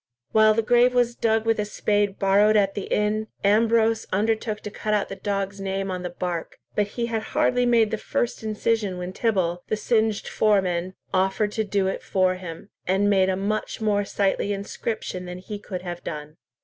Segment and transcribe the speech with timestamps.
[0.31, 4.71] While the grave was dug with a spade borrowed at the inn, Ambrose undertook to
[4.71, 8.41] cut out the dog's name on the bark, but he had hardly made the first
[8.41, 13.35] incision when Tibble, the singed foreman, offered to do it for him, and made a
[13.37, 16.37] much more sightly inscription than he could have done.